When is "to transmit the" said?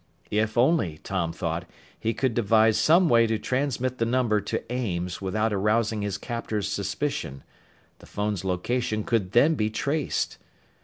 3.27-4.05